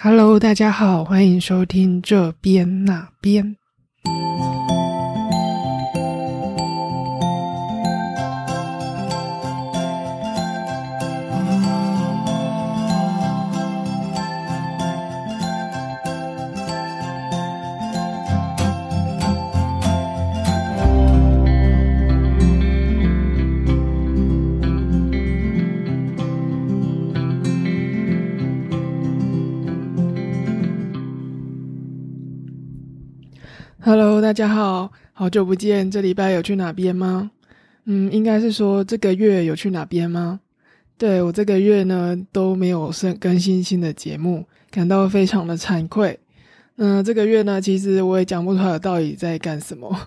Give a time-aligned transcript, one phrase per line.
[0.00, 3.56] Hello，大家好，欢迎收听这边那边。
[33.88, 35.90] Hello，大家好，好久不见。
[35.90, 37.30] 这礼拜有去哪边吗？
[37.86, 40.40] 嗯，应该是说这个月有去哪边吗？
[40.98, 46.20] 对我这个月呢都没有更更新新的节目，感到非常的惭愧。
[46.76, 49.98] 嗯，这个月呢，其实我也讲不出来到底在干什么。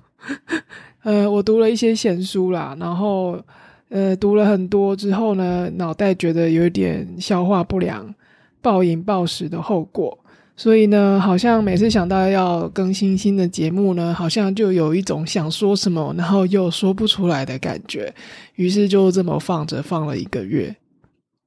[1.02, 3.44] 呃，我读了一些闲书啦，然后
[3.90, 8.14] 呃读了很多之后呢，脑袋觉得有点消化不良，
[8.62, 10.16] 暴饮暴食的后果。
[10.56, 18.14] 所以呢，好像每次想到要更新新的节目呢，好像就有一种想说什么，然后又说不出来的感觉。
[18.56, 20.76] 于是就这么放着放了一个月。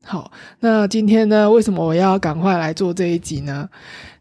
[0.06, 3.68] 好，那今天呢，为什么我要赶快来做这一集呢？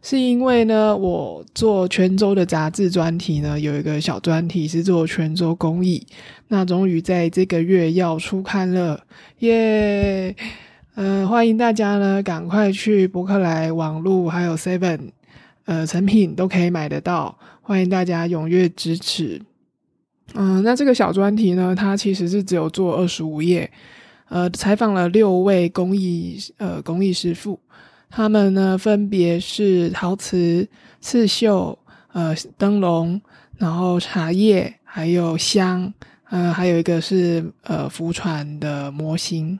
[0.00, 6.06] 是因为呢，我做泉州的杂志专题呢，有一个小专题是做泉州公益，
[6.48, 9.02] 那终于在这个月要出刊了，
[9.40, 10.34] 耶！
[10.96, 15.10] 呃，欢迎大家呢，赶快去博客来网络还有 Seven，
[15.64, 17.36] 呃，成品都可以买得到。
[17.62, 19.42] 欢迎大家踊跃支持。
[20.34, 23.68] 嗯，那这个小专题呢，它其实是只有做二十五页，
[24.28, 27.58] 呃，采访了六位工艺呃工艺师傅，
[28.08, 30.68] 他们呢分别是陶瓷、
[31.00, 31.76] 刺绣、
[32.12, 33.20] 呃灯笼，
[33.58, 35.92] 然后茶叶，还有香，
[36.30, 39.58] 呃，还有一个是呃浮船的模型。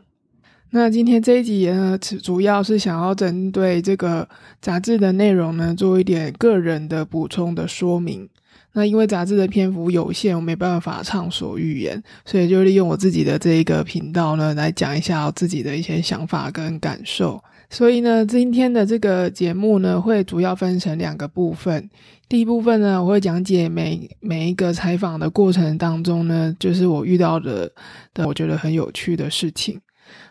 [0.77, 4.29] 那今天这一集呢，主要是想要针对这个
[4.61, 8.29] 杂志的内容呢，做一点个人的补充的说明。
[8.73, 17.41] 那因为杂志的篇幅有限，我没办法畅所欲言，所以就利用我自己的这一个频道呢，来讲一下自己的一些想法跟感受。
[17.71, 21.89] 所以呢，今天的这个节目呢，会主要分成两个部分。
[22.29, 27.71] 第一部分呢，我会讲解每每一个采访的过程当中呢，就是我遇到的
[28.13, 29.81] 的我觉得很有趣的事情。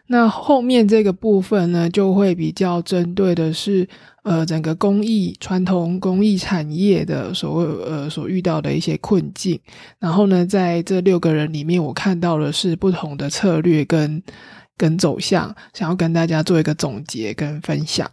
[0.08, 3.88] 那后面这个部分呢，就会比较针对的是，
[4.24, 9.59] 呃，整个工艺传统工艺产业的所谓呃所遇到的一些困境。
[10.00, 14.22] 然后呢，在这六个人里面，我看到的是不同的策略跟
[14.78, 18.09] 跟走向，想要跟大家做一个总结跟分享。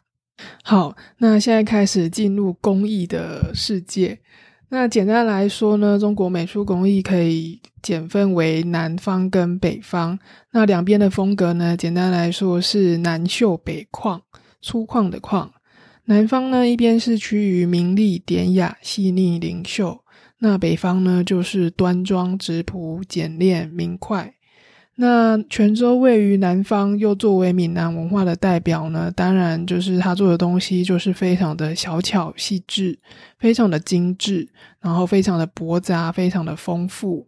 [0.62, 4.20] 好，那现在开始进入工艺的世界。
[4.72, 10.16] 那简单来说呢，中国美术工艺可以简分为南方跟北方。
[10.52, 14.20] 那两边的风格呢，简单来说是南秀北旷，
[14.62, 15.48] 粗犷的犷。
[16.04, 20.04] 南方呢，一边是趋于明丽典雅、细腻灵秀；
[20.38, 24.32] 那北方呢，就是端庄质朴、简练明快。
[25.02, 32.98] 那泉州位于南方，又作为闽南文化的代表呢，当然就是他做的东西就是非常的小巧细致，
[33.38, 34.46] 非常的精致，
[34.78, 37.26] 然后非常的驳杂，非常的丰富。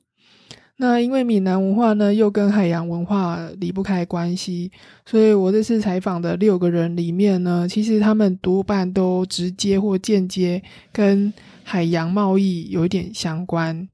[0.76, 4.70] 那因为闽南文化呢，又跟海洋文化离不开关系，
[5.06, 10.62] 所以我这次采访的六个人里面呢，其实他们多半都直接或间接
[10.92, 11.32] 跟
[11.62, 13.88] 海洋贸易有一点相关。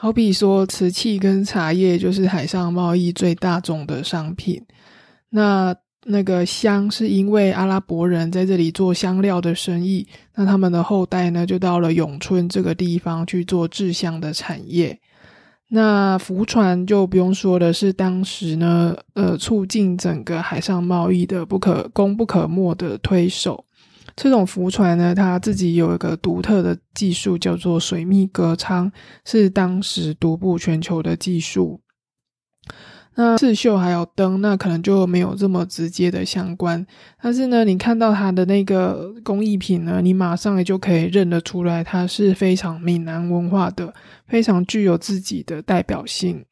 [0.00, 4.64] 好比说，瓷器跟茶叶就是海上贸易最大众的商品。
[5.28, 14.96] 那那个香是因为阿拉伯人在这里做香料的生意，那他们的后代呢就到了永春这个地方去做制香的产业。
[15.70, 23.64] 那浮船就不用说的是当时呢，呃，促进整个海上贸易的不可功不可没的推手。
[24.20, 28.90] 这种浮船呢，它自己有一个独特的技术，叫做水密隔舱，
[29.24, 31.80] 是当时独步全球的技术。
[33.14, 36.84] 那刺绣还有灯，那可能就没有这么直接的相关。
[37.22, 43.94] 但是呢，你看到它的那个工艺品呢，你马上也就可以认得出来，它是非常闽南文化的，
[44.26, 46.44] 非常具有自己的代表性。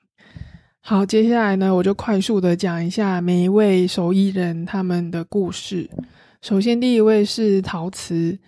[0.80, 5.90] 好，接下来呢，我就快速的讲一下每一位手艺人他们的故事。
[6.42, 8.38] 首先，第一位是陶瓷。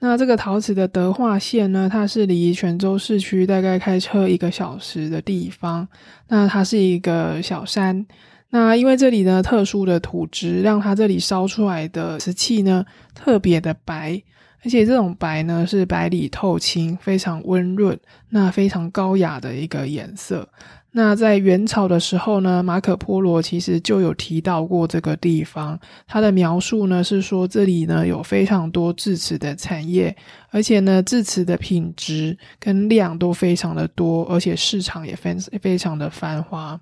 [0.00, 5.88] 那这个陶瓷的德化县呢，它是离泉州市区大概开车一个小时的地方。
[6.28, 8.06] 那它是一个小山。
[8.50, 14.22] 那因为这里呢特殊的土质，让它这里烧出来的瓷器呢特别的白，
[14.64, 17.98] 而且这种白呢是白里透青，非常温润，
[18.28, 20.48] 那非常高雅的一个颜色。
[20.92, 25.78] 那在元朝的时候呢，马可波罗其实就有提到过这个地方。
[26.06, 30.16] 他的描述呢是说，这里呢有非常多制瓷的产业，
[30.50, 36.80] 而且呢制瓷的品质跟量都非常的多，而且市场也非非常的繁华。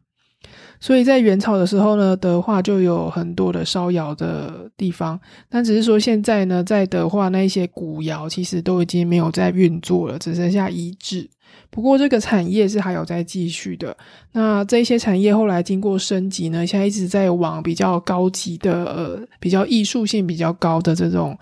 [0.79, 5.19] 所以在元朝的时候呢，德化就有很多的烧窑的地方，
[5.49, 11.29] 但只是说现在呢，在德化那一些古窑其实都已经没有在运作了，只剩下遗址。
[11.71, 13.97] 不过这个产业是还有在继续的。
[14.33, 21.39] 那这些产业后来经过升级呢，现在一直在往比较高级的、呃，比较艺术性比较高的这种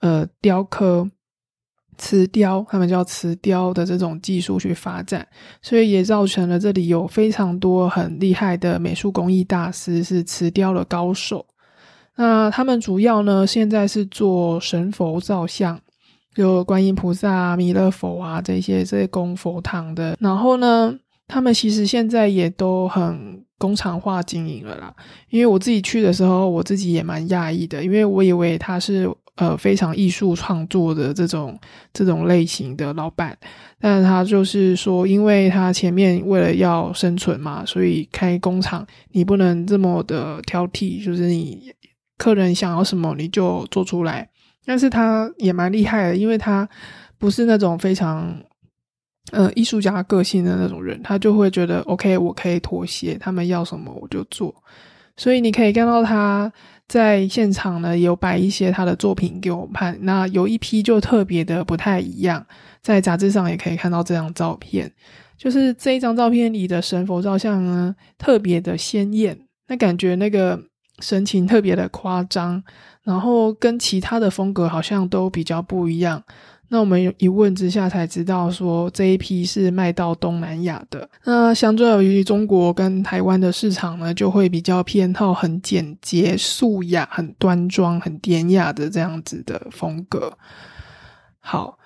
[0.00, 1.08] 呃雕刻。
[1.98, 5.26] 瓷雕，他们叫瓷雕的这种技术去发展，
[5.62, 11.46] 所以也造成了这里有非常多很厉害的美术工艺大师，是瓷雕的高手。
[12.14, 15.80] 那他们主要呢，现在是做神佛造像，
[16.36, 20.16] 就观音菩萨、弥勒佛啊这些这些供佛堂的。
[20.20, 20.94] 然后呢，
[21.26, 24.94] 他们其实现在也都很工厂化经营了啦。
[25.30, 29.10] 因为我自己去的时候，我自己也蛮讶异的，因为我以为他是。
[29.36, 31.60] 呃，非常艺术创作的这种
[31.92, 33.36] 这种类型的老板，
[33.78, 41.70] 但他就是说，因为他前面为了要生存嘛，所以开工厂，你不能这么的挑剔，就是你
[42.16, 44.26] 客人想要什么你就做出来。
[44.66, 46.68] 但是他也蛮厉害的，因为他
[47.16, 48.36] 不是那种非常
[49.32, 54.54] 呃艺术家个性的那种人，他就会觉得 OK，我可以妥协，他们要什么我就做。
[55.16, 56.52] 所以你可以看到他。
[56.88, 59.98] 在现场呢，有摆一些他的作品给我们看。
[60.02, 62.46] 那有一批就特别的不太一样，
[62.80, 64.88] 在杂志上也可以看到这张照片。
[65.36, 69.36] 就是这一张照片里的神佛照相呢，特别的鲜艳，
[69.66, 70.62] 那感觉那个
[71.00, 72.62] 神情特别的夸张，
[73.06, 76.22] 然后跟其他的风格好像都比较不一样。
[76.68, 81.08] 那我们一问之下才知道，说这一批是卖到东南亚的。
[81.24, 90.36] 那相对于中国跟台湾的市场呢，就会比较偏好很简洁、素雅、很端庄、很典雅的这样子的风格。
[91.38, 91.78] 好。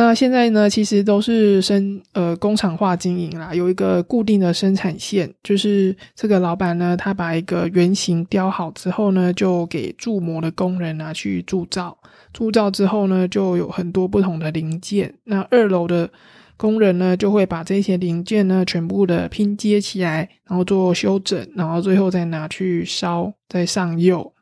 [0.00, 11.98] 那现在呢，其实都是生呃工厂化经营啦，有一个固定的生产线，就是这个老板呢，他把一个原型雕好之后呢，就给铸模的工人拿去铸造，
[12.32, 15.12] 铸造之后呢，就有很多不同的零件。
[15.24, 16.08] 那二楼的
[16.56, 24.32] 工人呢，就会把这些零件呢全部的拼接起来，然后做修整，然后最后再拿去烧，再上釉。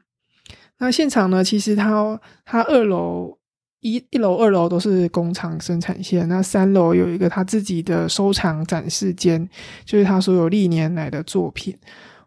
[0.79, 3.39] 那现场呢，其实他他二楼。
[3.81, 9.49] 一一楼、二楼都是工厂生产线，那三楼有一个他自己的收藏展示间，
[9.85, 11.77] 就是他所有历年来的作品。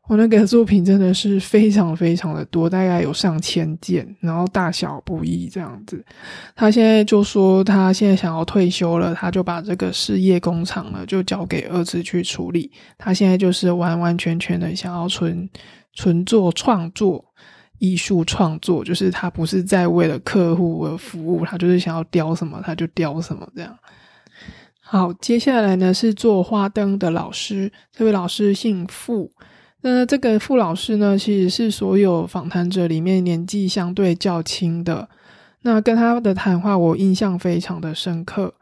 [0.07, 6.03] 我那个作品真的是非常非常的多，大概有上千件，然后大小不一这样子。
[6.55, 12.71] 他现在就说他现在想要退休了，他就把这个事业工厂呢就交给儿子去处理。
[12.97, 15.47] 他现在就是完完全全的想要纯
[15.93, 17.23] 纯做创作。
[17.79, 23.75] 艺术创作就是他不是在为了客户而服务，他就是想要雕什么他就雕什么这样。
[24.79, 29.31] 好，接下来呢是做花灯的老师，这位老师姓傅。
[29.81, 35.07] 那这个傅老师呢，其实是所有访谈者里面年纪相对较轻的。
[35.61, 38.53] 那跟他的谈话，我印象非常的深刻，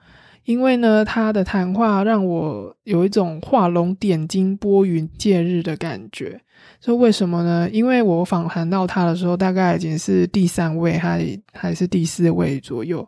[0.47, 6.39] 因为呢，他的谈话让我有一种画龙点睛、拨云见日的感觉。
[6.79, 7.69] 说为什么呢？
[7.69, 13.05] 因为我访谈到他的时候，大概已经是第三位，还还是第四位左右。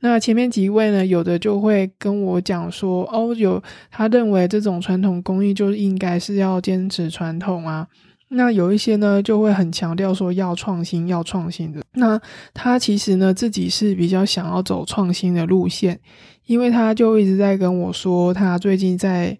[0.00, 3.62] 那前面几位呢，有的就会跟我讲说，哦，有
[3.92, 7.86] 他认为这种传统工艺就应该是要坚持传统啊。
[8.32, 11.82] 那有一些呢，就会很强调说要创新，要创新的。
[11.94, 12.20] 那
[12.52, 15.98] 他其实呢，自己是比较想要走创新的路线，
[16.50, 19.38] 因为他就一直在跟我说，他最近在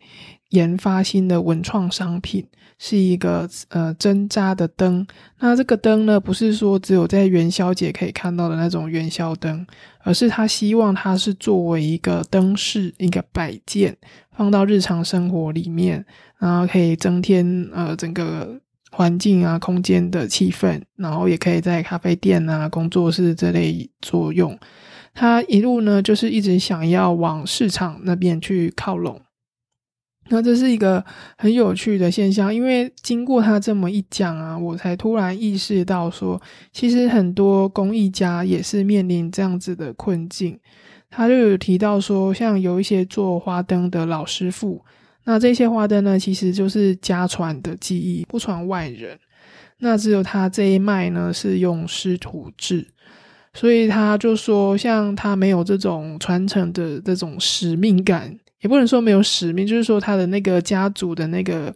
[0.51, 2.47] 研发新的文创商品。
[2.83, 5.07] 是一个呃针扎的灯，
[5.39, 9.67] 那这个灯呢，不是说只有在元宵节可以看到的那种元宵灯，
[10.03, 13.95] 而是他希望它是作为一个灯饰、一个摆件，
[14.35, 16.03] 放到日常生活里面，
[16.39, 18.59] 然后可以增添呃整个
[18.91, 24.59] 环境啊空间的气氛，然后也可以在咖啡店啊、工作室这类作用。
[25.21, 29.21] 他一路呢，就是一直想要往市场那边去靠拢。
[30.31, 31.05] 那这是一个
[31.37, 36.41] 很有趣的现象，因为经过他这么一讲啊，我才突然意识到说，
[36.73, 40.59] 其实很多工艺家也是面临这样子的困境。
[41.11, 44.83] 他就有提到说，像有一些做花灯的老师傅，
[45.25, 49.19] 那这些花灯呢，其实就是家传的技艺，不传外人。
[49.81, 52.87] 那只有他这一脉呢，是用师徒制，
[53.53, 58.39] 所以他就说，像他没有这种传承的这种使命感。
[58.61, 61.75] 也不能说没有使命，就是说他的那个家族的那个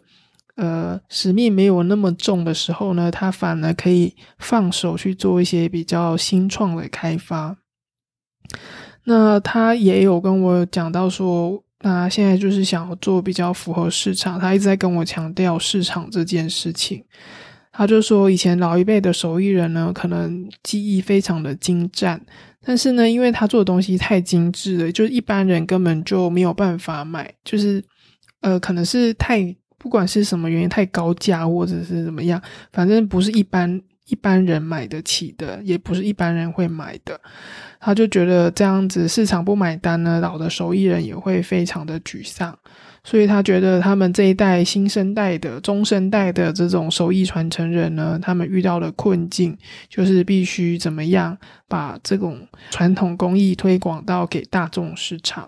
[0.55, 7.57] 呃使命没有那么重的时候呢，他反而可以放手去做一些比较新创的开发。
[9.05, 17.03] 那他也有跟我讲到说，那现在就是想要做比较符合市场，他一直在跟我强调市场这件事情。
[17.77, 22.19] 他就说，以前老一辈的手艺人呢，可能技艺非常的精湛，
[22.63, 27.83] 但是呢，因为他做的东西太精致了，就是一般人根本就没有办法买，就是
[28.39, 32.41] 呃，可能是太不管是什么原因太高价，或者是怎么样，
[32.71, 37.19] 反正不是一般一般人买得起的，也不是一般人会买的。
[37.81, 42.57] 他就觉得这样子市场不买单呢，老的手艺人也会非常的沮丧。
[43.07, 49.55] 所以他觉得他们这一代新生代的中生代的这种手艺传承人呢，他们遇到的困境
[49.87, 55.47] 就是必须怎么样把这种传统工艺推广到给大众市场。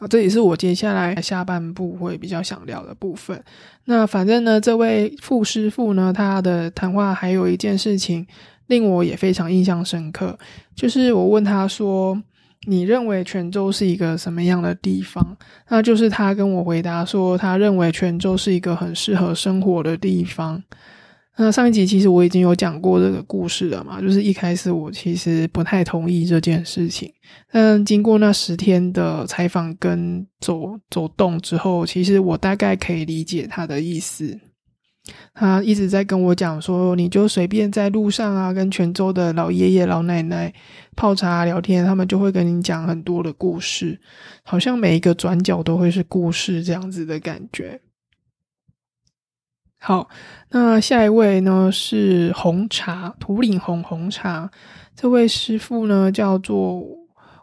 [0.00, 3.40] 啊，这也是我接下来下半部会比较想聊的部分。
[3.84, 8.26] 那反正呢，这位傅师傅呢，他的谈话还有一件事情
[8.66, 10.36] 令我也非常印象深刻，
[10.74, 12.20] 就是我问他说。
[12.66, 15.36] 你认为泉州是一个什么样的地方？
[15.68, 20.62] 那就是他跟我回答说，他认为泉州是一个很适合生活的地方。
[21.36, 27.10] 那上一集其实我已经有讲过这个故事了嘛，就是一开始我其实不太同意这件事情，
[27.50, 34.38] 但经过那十天的采访跟走走动之后，其实我大概可以理解他的意思。
[35.34, 40.52] 他一直在跟我讲说，你就随便在路上啊，跟泉州的老爷爷老奶奶
[40.96, 44.00] 泡茶聊天，他们就会跟你讲很多的故事，
[44.42, 47.80] 好像每一个转角都会是故事这样子的感觉。
[49.78, 50.08] 好，
[50.50, 54.50] 那下一位呢是红茶土岭红红茶，
[54.94, 56.84] 这位师傅呢叫做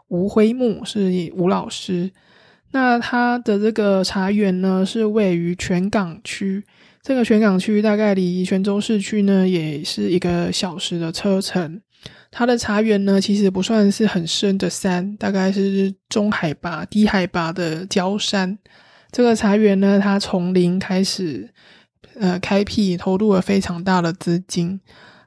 [0.06, 2.12] 吴辉木，是吴老师。
[2.70, 6.62] 那他的这个茶园呢是位于泉港区。
[7.08, 11.80] 这个泉港区大概离泉州市区呢，也是一个小时的车程。
[12.30, 18.58] 它的茶园呢，其实不算是很深的山，大概是中海拔、低海拔的焦山。
[19.10, 21.48] 这个茶园呢，它从零开始，
[22.20, 24.78] 呃，开辟，投入了非常大的资金。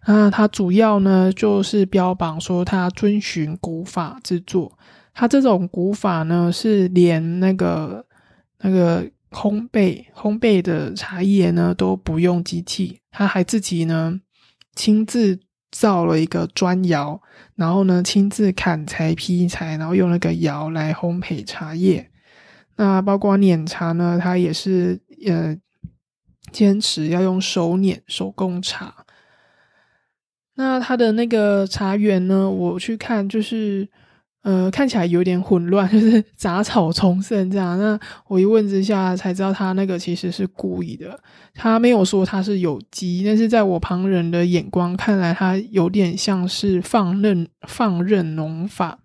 [0.06, 4.78] 那它主要呢，就是标榜说它遵循古法制作。
[5.16, 8.06] 它这种古法呢，是连那个
[8.60, 9.10] 那个。
[9.32, 14.20] 烘焙烘焙的茶叶呢都不用机器，他还自己呢
[14.76, 15.40] 亲自
[15.72, 17.22] 造了一个砖窑，
[17.56, 22.12] 然后呢亲自砍柴劈柴，然后用那个窑来烘焙茶叶。
[22.76, 25.58] 那包括碾茶呢，他也是呃
[26.52, 29.06] 坚持要用手碾手工茶。
[30.56, 33.90] 那他的那个茶园呢，我去看就是。
[34.44, 37.78] 呃，看起来有点混乱， 就是杂草丛生这样。
[37.78, 41.20] 那我一问之下才知道，他那个其实是故意的。
[41.54, 49.00] 他没有说他是有机，但是在我旁人的眼光看来，他有点像是放任放任农法。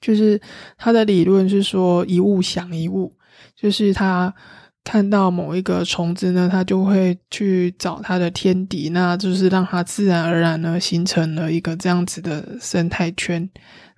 [0.00, 0.40] 就是
[0.76, 3.12] 他的理论是说一物降一物，
[3.56, 4.34] 就是他
[4.82, 13.48] 看到某一个虫子呢，他就会去找它的天敌，那就是让它自然而然呢形成了一个这样子的生态圈。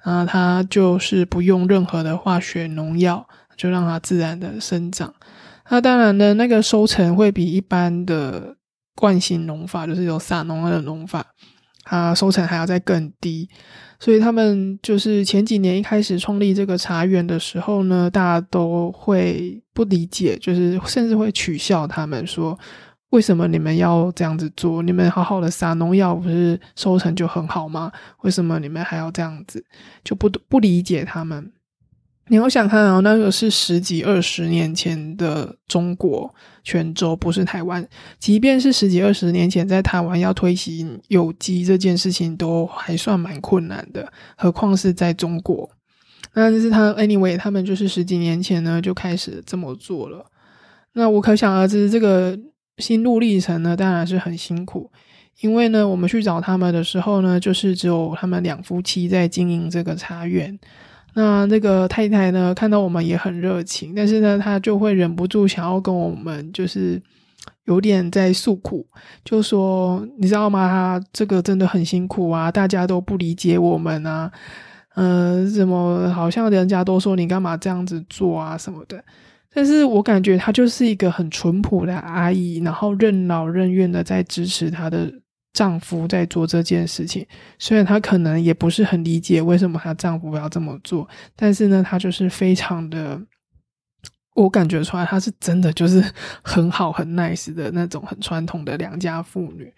[0.07, 5.13] 那，它就是不用任何的化学农药，就让它自然的生长。
[5.69, 8.57] 那当然呢，那个收成会比一般的
[8.95, 11.27] 惯性农法，就是有撒农药的农法，
[11.83, 13.49] 它收成还要再更低。
[13.99, 22.57] 所以他们就是前几年一开始创立这个茶园的时候呢，大家都会不理解，就是甚至会取笑他们说。
[23.11, 24.83] 为什么你们要这样子做？
[24.83, 27.91] 你们好好的撒农药，不是收成就很好吗？
[28.23, 29.65] 为什么你们还要这样子？
[30.03, 31.53] 就不不理解他们。
[32.27, 36.35] 你要想看啊，那个是十几二十年前的中国
[36.65, 37.89] 泉州，不是台湾。
[38.19, 45.71] 即便是十几二十年前，在台湾要推行有机这件事情，都还算蛮困难的，何况是在中国。
[46.35, 50.27] 那就是他，anyway，他们就是十几年前呢就开始这么做了。
[50.95, 52.37] 那我可想而知，这个。
[52.79, 54.91] 心路历程呢，当然是很辛苦，
[55.41, 60.59] 因为呢，我们去找他们的时候呢，就是只有他们两夫妻在经营这个茶园。
[61.15, 67.01] 那那个太太呢，看到我们也很热情，但是呢，她就会忍不住想要跟我们，就是
[67.65, 68.87] 有点在诉苦，
[69.25, 70.69] 就说你知道吗？
[70.69, 74.31] 她这个真的很辛苦啊，大家都不理解我们啊，
[74.95, 79.03] 呃，怎么好像人家都说你干嘛这样子做啊什么的。
[79.57, 85.11] 但是我感觉她就是一个很淳朴的阿姨，然后任劳任怨的在支持她的
[85.55, 87.27] 丈夫在做这件事情。
[87.59, 93.19] 虽然她可能也不是很理解为什么她丈夫要这么做，但是呢，她就是非常的，
[94.35, 96.05] 我感觉出来她是真的就是
[96.43, 99.73] 很好很 nice 的那种很传统的良家妇女。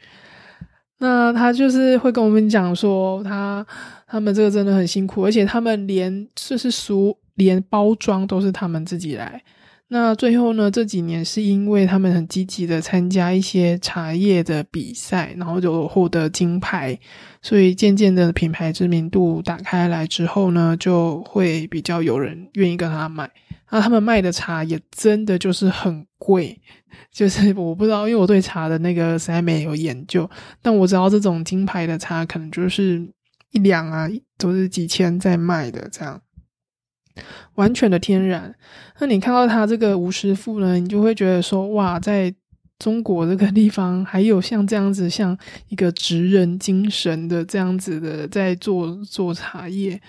[0.99, 3.65] 那她就是会跟我们讲说，她
[4.09, 9.41] 他们这个真的很辛苦，而且他们连就是熟连包装都是他们自己来。
[9.91, 10.71] 那最后呢？
[10.71, 16.99] 这几年是因为他们很积极的参加一些茶叶的比赛，然后就获得金牌，
[17.41, 23.31] 所以渐渐的品牌知名度打开来之后呢，就会比较有人愿意跟他买。
[23.71, 26.61] 那他们卖的茶也真的就是很贵，
[27.11, 30.29] 就是我不知道，因为我对茶的那个实在没有研究，
[30.61, 33.01] 但我知道这种金牌的茶可能就是
[33.53, 36.21] 一两啊，都是几千在卖的这样。
[37.55, 38.55] 完全的天然，
[39.01, 42.33] 那你看到他这个吴师傅呢，你就会觉得说，哇，在
[42.79, 45.37] 中国这个地方还有像这样子，像
[45.69, 50.01] 一个职人精神的这样子的在做做茶叶，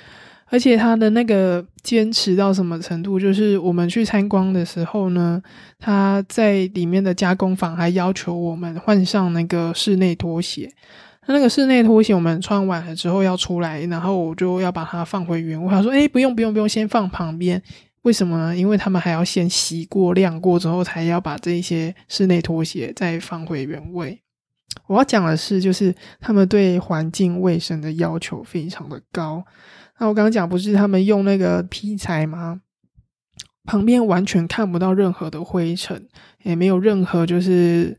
[0.45, 5.41] 而且他的那个坚持到什么程度，就是我们去参观的时候呢，
[5.79, 10.71] 他在里面的加工坊还要求我们换上那个室内拖鞋。
[11.33, 15.69] 那个室内拖鞋我们穿完了之后要出来，然后我就要把它放回原位。
[15.69, 17.61] 他说：“哎，不用不用不用，先放旁边。
[18.01, 18.57] 为什么呢？
[18.57, 24.19] 因为他们还要先洗过、晾过之后，才要把这些室内拖鞋再放回原位。”
[24.87, 29.45] 我要讲的是，就是他们对环境卫生的要求非常的高。
[29.99, 32.61] 那我刚刚讲不是他们用那个皮材吗？
[33.65, 36.07] 旁边完全看不到任何的灰尘，
[36.41, 37.95] 也没有任何就是。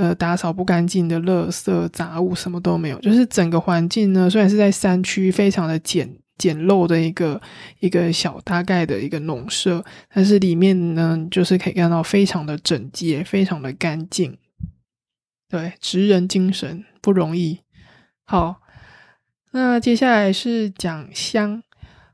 [0.00, 7.38] 呃，打扫不干净的垃圾杂物什么都没有，就是整个环境呢，虽然是在山区，非常的简简陋的一个
[7.80, 14.38] 一个小大概的一个农舍，但是里面呢，就是可以看到非常的整洁，非常的干净。
[15.50, 17.58] 对，职人精神不容易。
[18.24, 18.62] 好，
[19.50, 21.62] 那接下来是讲香，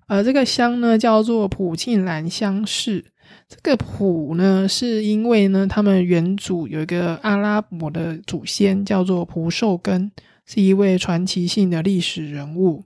[0.09, 3.13] 呃，这个香呢叫做普庆兰香氏。
[3.49, 10.11] 这个普呢，是因为呢，他们原祖有一个阿拉伯的祖先叫做蒲寿根，
[10.45, 12.85] 是一位传奇性的历史人物。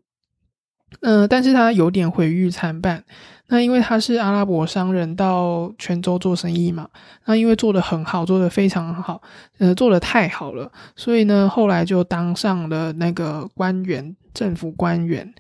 [1.01, 3.05] 嗯，但是他有点毁誉参半。
[3.47, 6.89] 那因为他是阿拉伯商人到泉州做生意嘛，
[7.25, 9.21] 那因为做的很好，做的非常好，
[9.59, 15.33] 呃，做的太好了，所以呢，后来就当上了那个官员，政府官员。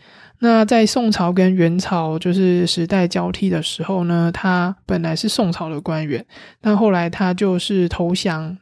[0.43, 6.25] 那在宋朝跟元朝就是时代交替的时候呢，他本来是宋朝的官员，
[6.61, 8.57] 但后来他就是投降，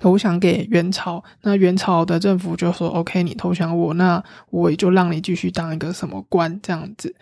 [0.00, 1.22] 投降给元朝。
[1.42, 7.14] 那元朝的政府就说：“OK，你投降我，那我也就让你继续当一个什么官这样子。”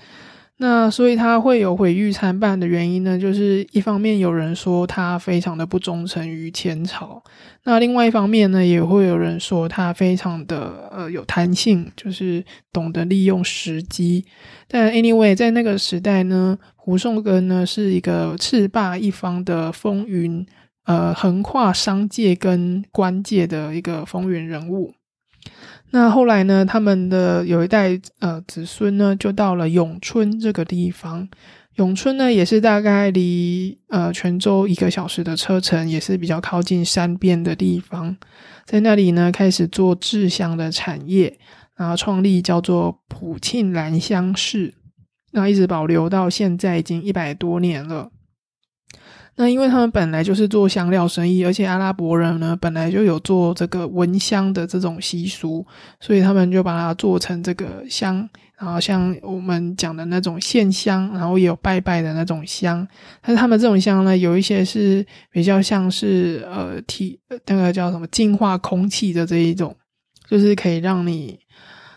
[0.58, 7.22] 那所以他会有毁誉参半的原因呢，就是一方面有人说他非常的不忠诚于前朝，
[7.64, 12.42] 那另外一方面呢，也会有人说他非常的呃有弹性，就是
[12.72, 14.24] 懂得利用时机。
[14.66, 20.46] 但 anyway，在那个时代呢，胡颂根呢是一个叱咤一方的风云，
[20.86, 24.94] 呃，横跨商界跟官界的一个风云人物。
[25.90, 26.64] 那后来呢？
[26.64, 31.28] 他们的有一代呃子孙呢，就到了永春这个地方。
[31.76, 38.16] 永春呢，也是大概离呃泉州一个小时的车程，也是比较靠近山边的地方。
[38.64, 41.38] 在那里呢，开始做制香的产业，
[41.76, 44.74] 然后创立叫做普庆兰香氏，
[45.32, 48.10] 那一直保留到现在已经一百多年了。
[49.36, 55.64] 那因为他们本来就是做香料生意，而且阿拉伯人呢本来就有做这个闻香的这种习俗，
[56.00, 62.86] 所以他们就把它做成这个香，然后像我们讲的那种线香，然后也有拜拜的那种香。
[63.20, 69.76] 但是他们这种香呢，有一些是比较像是呃体那个叫什么净化空气的这一种，
[70.28, 71.38] 就是可以让你。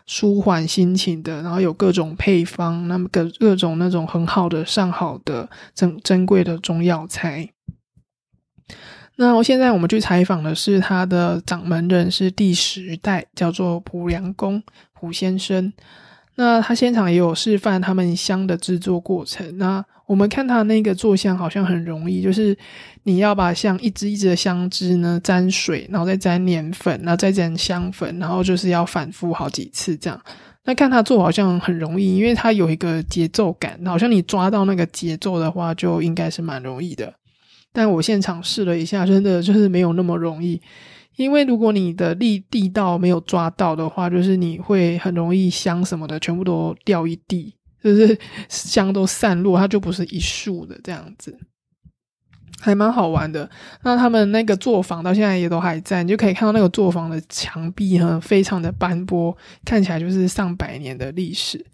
[0.10, 7.48] 舒缓心情的，然后有各种配方，那么各各种那种很好的上好的珍珍贵的中药材。
[9.18, 15.72] 那我现在我们去采访的是他的掌门人，是第十代，叫做蒲良公蒲先生。
[16.40, 19.58] 那他现场也有示范他们香的制作过程。
[19.58, 22.58] 那我们看他那个做香好像很容易，就是
[23.04, 30.18] 你要把香一支一支的香枝呢沾水，然后再沾粘粉，然后再沾香粉，然后就是要反复好几次这样。
[30.64, 37.14] 那看他做好像很容易，因为他有一个节奏感，好像你抓到那个节奏的话，就应该是蛮容易的。
[37.74, 40.62] 但我现场试了一下，真的就是没有那么容易。
[41.20, 47.54] 因为如果你的力地道没有抓到的话，就是你会很容易香什么的全部都掉一地，
[47.84, 51.38] 就是 香都散落，它就不是一束的这样子。
[52.62, 53.50] 还蛮好玩的。
[53.84, 61.66] 那他们那个作坊到现在也都还在，你就可以看到那个作坊的墙壁呢，非常的斑驳，看起来就是上百年的历史。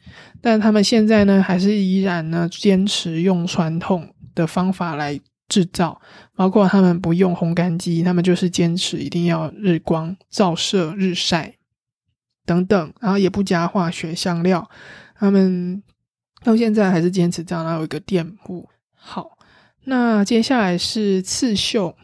[0.42, 6.02] 但他们现在呢，还是依然呢坚持用传统的方法来制造，
[6.36, 11.56] 包括他们不用烘干机，他们就是坚持一定要日光照射、日晒
[12.46, 14.70] 等等，然后也不加化学香料。
[15.18, 15.82] 他们
[16.44, 18.70] 到现在还是坚持这样，然后有一个店铺。
[18.94, 19.32] 好。
[19.88, 21.96] 那接下来是刺绣，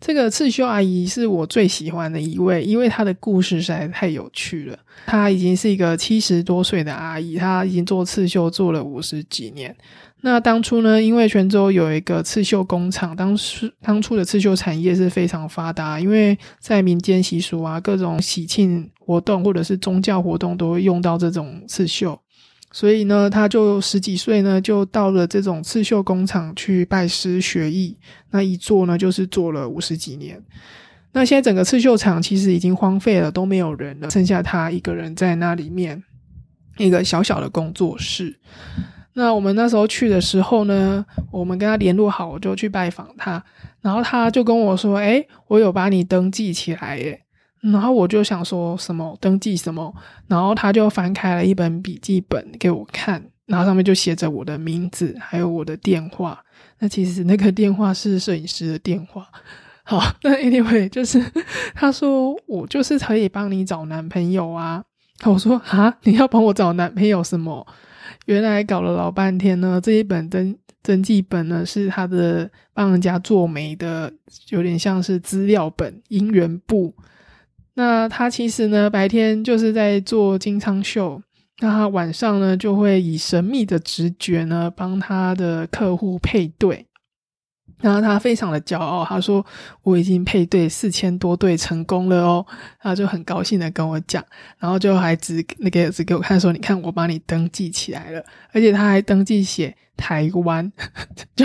[0.00, 4.78] 这个刺绣阿姨是我最喜欢的一位，因为她的故事实在太有趣了。
[5.04, 9.76] 她已经是一个七十多岁的阿姨，她已经做刺绣做了五十几年。
[10.24, 22.18] 那当初呢，因为泉州有一个刺绣工厂，当时当初的刺绣产业是非常发达，因为在民间习俗啊，各种喜庆活动或者是宗教活动都会用到这种刺绣。
[22.70, 27.96] 所以呢，他就十几岁呢，就到了这种刺绣工厂去拜师学艺。
[28.30, 30.40] 那一做呢，就是做了五十几年。
[31.12, 36.02] 那现在整个刺绣厂其实已经荒废了，都没有人了，剩下他一个人在那里面
[36.78, 38.38] 一个小小的工作室。
[39.14, 43.42] 那我们那时候去的时候呢，我们跟他联络好，我就去拜访他，
[43.80, 47.20] 然后他就跟我说：“哎，我有把你登记起来，耶。”
[47.60, 49.94] 然后我就想说什么登记什么，
[50.26, 56.42] 然后他就翻开了一本笔记本给我看，然后上面就写着我的名字，还有我的电话。
[56.80, 59.28] 那其实那个电话是摄影师的电话。
[59.84, 61.24] 好，那 anyway 就是
[61.74, 64.82] 他说我就是可以帮你找男朋友啊。
[65.24, 67.64] 我说啊，你要帮我找男朋友什么？
[68.26, 74.12] 原来搞了老半天呢，这一本登登记本呢是他的帮人家做媒的，
[74.50, 76.94] 有点像是资料本、姻缘簿。
[77.74, 81.22] 那他其实呢，白天就是在做金昌秀，
[81.60, 86.86] 那他晚上呢，就会以神秘的直觉呢，帮他的客户配对。
[87.82, 89.44] 然后他非常的骄傲，他说
[89.82, 92.46] ：“我已经配对四千多对成功了哦。”
[92.80, 94.24] 他就很高兴的跟我讲，
[94.58, 100.72] 然后就还指那个指给我看，说：“你看，我帮你登记起来了，而且他还登记写台湾，
[101.36, 101.44] 就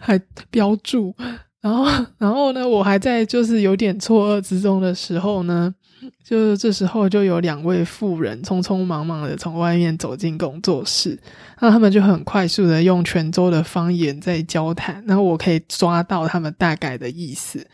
[0.00, 1.14] 还标注。”
[1.60, 1.84] 然后，
[2.16, 2.66] 然后呢？
[2.66, 5.74] 我还在就是有点错愕之中的时候呢，
[6.24, 11.18] 就这时候就有两位妇人匆匆忙忙的从外面走进工作室，
[11.60, 17.66] 那他们就很快速的用泉州的方言在交谈，然后我可以抓到他们大概的意思。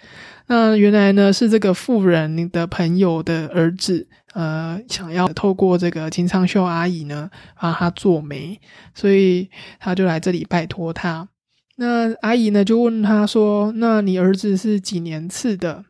[0.49, 7.29] 那原来呢是这个妇人的朋友的儿子，呃，想要透过这个金昌秀阿姨呢
[7.61, 8.61] 帮他做媒，
[8.95, 9.49] 所以
[9.81, 11.29] 他就来这里拜托他。
[11.77, 15.85] 那阿姨呢就问他说：“那你儿子是几年次的？”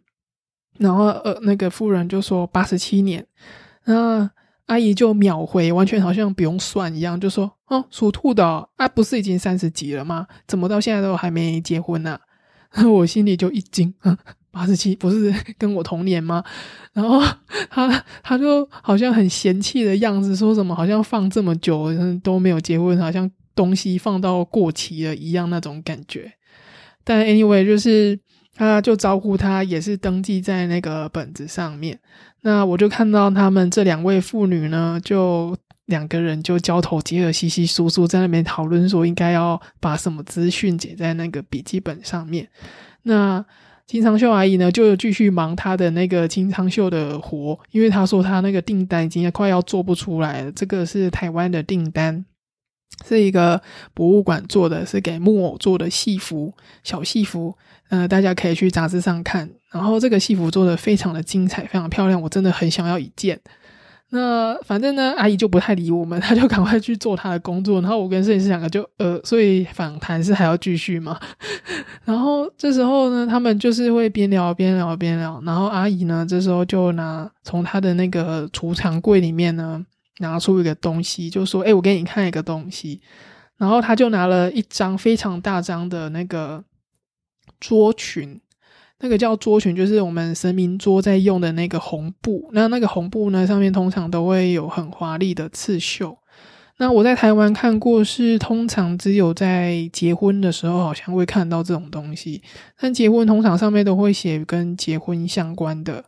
[0.78, 3.24] 然后呃，那个妇人就说：“八十七年。”
[3.84, 4.30] 那
[4.66, 10.26] 阿姨就秒回，完全好像不用算一样，就说：“哦，属兔的啊，不是已经三十几了吗？
[10.46, 12.18] 怎么到现在都还没结婚呢？”
[12.84, 13.94] 我心里就一惊，
[14.50, 16.42] 八十七不是跟我同年吗？
[16.92, 17.22] 然后
[17.70, 21.88] 他他就好像很嫌弃的样子，说什么好像放这么久
[22.22, 23.30] 都没有结婚，好像。
[23.56, 26.30] 东西放到过期了一样那种感觉，
[27.02, 28.20] 但 anyway 就是
[28.56, 31.98] 他就招呼他也是登记在那个本子上面。
[32.40, 42.48] 那我就看到他们这两位妇女呢，就两个人就交头接耳、稀稀疏疏在那边讨论说应该要把什么资讯写在那个笔记本上面。
[43.02, 43.44] 那
[43.86, 52.24] 金昌秀阿姨呢就继续忙她的那个金昌秀的活，因为她说她那个订单已经快要做不出来了，这个是台湾的订单。
[53.06, 53.60] 是一个
[53.94, 57.56] 博物馆做的，是给木偶做的戏服，小戏服，
[57.90, 59.48] 呃，大家可以去杂志上看。
[59.70, 63.38] 然后这个戏服做的非常的精彩，非常漂亮，我真的很想要一件。
[64.10, 67.80] 那反正呢，阿姨就不太理我们， 她就赶快去做她的工作。
[67.80, 71.18] 然后我跟摄影师两个就呃，所以访谈是还要继续嘛。
[72.06, 75.42] 然后这时候呢，他们就是会边聊边聊边聊。
[75.44, 79.84] 然后阿姨呢，这时候就拿从她的那个储藏柜里面呢。
[80.18, 83.00] 拿出一个东西，就说：“哎，我给你看一个东西。”
[83.58, 86.62] 然后他就拿了一张非常大张的那个
[87.58, 88.38] 桌裙，
[89.00, 92.50] 那个叫桌裙，就是我们神明桌在用的那个红布。
[92.52, 96.18] 那那个红布呢，上面通常都会有很华丽的刺绣。
[96.78, 102.42] 那我在台湾看过，是通常只有在结婚的时候好像会看到这种东西。
[102.78, 106.04] 但结婚通常上面都会写跟结婚相关的，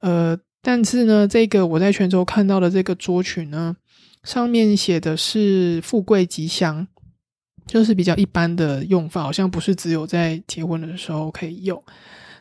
[0.00, 0.38] 呃。
[0.66, 3.76] 但是呢，这个我在泉州看到的这个桌裙呢，
[4.24, 6.84] 上面写的是“富贵吉祥”，
[7.68, 11.80] 就是比较一般的用法，好像不是只有在结婚的时候可以用。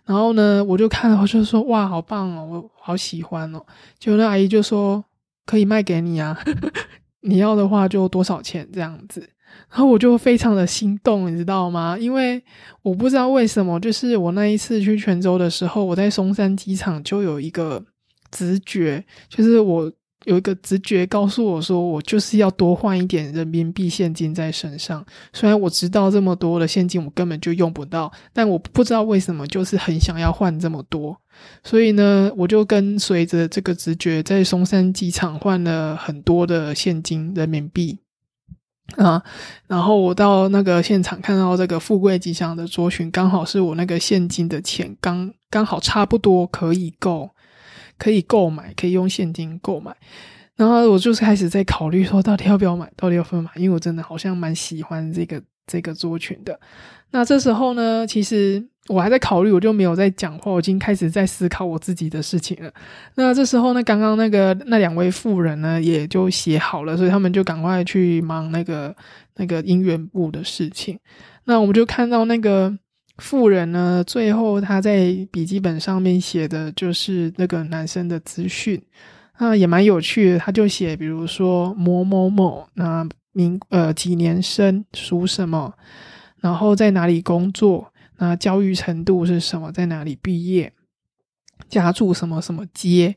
[0.05, 3.63] 然后呢，我就看了，我就说：“哇，好棒哦，我好喜欢哦。”
[3.99, 5.05] 就那阿姨就说
[5.45, 6.35] ：“可以卖给你啊，
[7.21, 9.21] 你要的话就多少钱这样子。”
[9.69, 11.95] 然后我就非常的心动，你知道吗？
[11.99, 12.41] 因为
[12.81, 17.85] 我不知道为什么，就是我那一次去泉州的时候，我在松山机场就有一个
[18.35, 19.91] 直觉，就是我。
[20.25, 25.05] 有一个直觉告诉我说，我就是要多换一点人民币现金在身上。
[25.33, 31.15] 虽然我知道这么多的现金我根本就用不到，但我不知道为什么就是很想要换这么多。
[31.63, 37.99] 所以呢，我就跟随着这个直觉，在松山机场换了很多的现金人民币
[38.95, 39.21] 啊。
[39.67, 47.29] 然后我到那个现场看到这个富贵吉祥的桌群，刚好是我那个现金的钱刚刚好差不多可以够。
[47.97, 49.95] 可以购买，可以用现金购买，
[50.55, 53.49] 然后我就是开始在考虑说，到底要不要买，到底要不要买？
[53.55, 56.59] 因为我真的好像蛮喜欢这个这个桌裙的。
[57.11, 62.71] 那这时候呢，其实我还在考虑，我就没有在讲话，我已经开始在思考我自己的事情了。
[63.15, 68.95] 那这时候呢，刚刚那个那两位妇人呢，也就写好了，所以他们就赶快去忙那个
[69.35, 70.99] 那个姻缘部的事情。
[71.45, 72.77] 那我们就看到那个。
[73.17, 78.81] 富人呢，最后他在笔记本上面写的就是那个男生的资讯，
[79.39, 80.39] 那，也蛮有趣的。
[80.39, 85.73] 他就写，比如说某某某，那名呃几年生，属什么，
[86.41, 90.73] 然后在哪里工作，那教育程度是什么，在哪里毕业，
[91.69, 93.15] 家住什么什么街。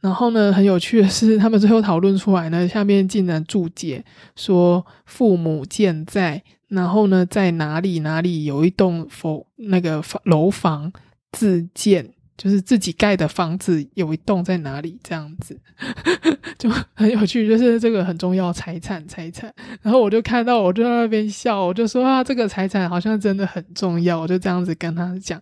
[0.00, 4.04] 然后呢，很有趣的是，他们最后讨论出来呢，下面竟然注解
[4.36, 6.44] 说父母健在。
[6.68, 10.92] 然后呢，在哪里哪里有一栋否那个房楼房
[11.32, 15.58] 自建，就是自己盖的房子，有一栋在哪里这样子，
[16.58, 19.52] 就很有趣，就是这个很重要财产财产。
[19.82, 25.40] 然后我就看到，我就在那边笑，我就说啊，这个财产好像真的很重要，我就这样子跟他讲。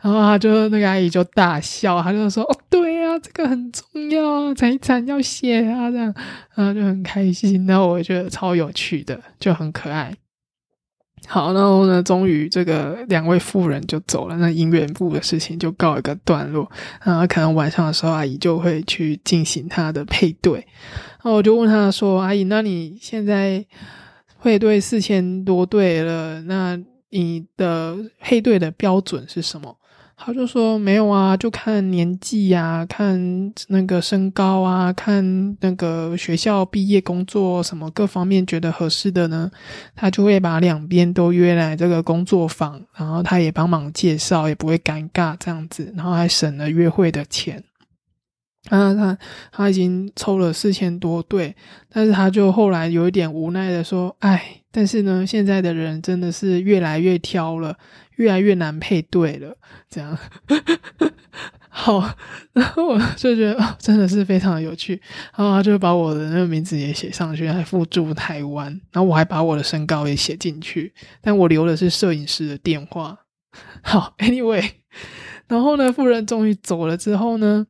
[0.00, 6.12] 然后他就那个阿姨就大笑，他就说哦，对呀，这个很重要，财产要写啊，这样，
[6.54, 7.66] 然后就很开心。
[7.66, 10.12] 然后我觉得超有趣的，就很可爱。
[11.28, 16.70] 好，然后呢，终于这个两位妇人就走了，那姻缘部的事情就告一个段落。
[17.04, 20.54] 然后可能晚上的时候，阿姨就会去进行她的配对。
[20.54, 23.64] 然后我就问她说：“阿姨，那你现在
[24.42, 26.78] 配对四千多对了，那
[27.10, 29.76] 你的配对的标准是什么？”
[30.24, 39.50] 他就说没有啊，就看年纪呀，看那个身高啊，看那个学校毕业、工作什么各方面觉得合适的呢，
[39.96, 47.64] 他就会把两边都约来这个工作坊，然后他也帮忙介绍，也不会尴尬这样子，然后还省了约会的钱。
[48.70, 49.18] 啊，他
[49.50, 51.56] 他已经抽了四千多对，
[51.90, 57.76] 但是他就后来有一点无奈的说：“哎，但是呢，现在的人真的是越来越挑了。”
[58.16, 59.56] 越来越难配对了，
[59.88, 60.16] 这样
[61.70, 61.98] 好，
[62.52, 65.00] 然后我就觉得哦真的是非常有趣，
[65.34, 73.18] 然后他就把我的那个名字也写上去，还附注台湾，然后我还把我的身高也写进去，但我留的是摄影师的电话。
[73.82, 74.70] 好， Anyway，
[75.48, 77.66] 然后呢，夫人终于走了之后呢，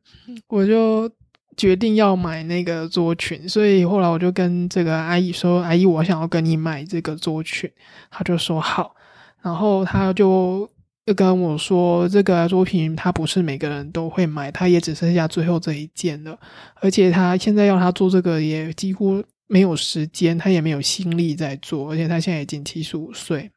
[0.49, 1.09] 我就
[1.55, 7.71] 决定要买那个桌裙，所以后来我就跟这个阿姨说：“阿姨，我想要跟你买这个桌裙。”
[8.09, 8.95] 她就说：“好。”
[9.41, 10.69] 然后她就
[11.05, 16.39] 又跟我说，这个作品他不是每个人都会买，他也只剩下最后这一件了。
[16.75, 21.91] 而且他现在要他做这个也几乎没有时间，他也没有心力在做。
[21.91, 23.51] 而且他现在已经七十五岁，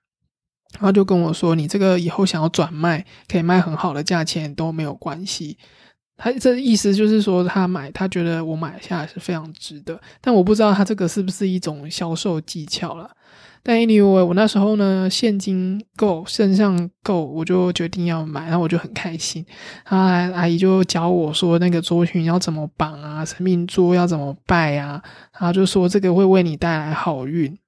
[0.73, 5.57] 然后就跟我说：“你这个以后想要转卖，可以卖很好的价钱都没有关系。”
[6.17, 13.11] 他这意思就是说，他买他觉得我买下来是非常值得，但我不知道他这个是不是一种销售技巧了。
[13.63, 19.45] 但 anyway，我那时候呢，现金够，身上够，我就决定要买，然后我就很开心。
[19.91, 25.03] 然后阿姨就教我说，那个桌裙要怎么绑啊，神明桌要怎么拜啊，
[25.33, 27.59] 然后就说这个会为你带来好运，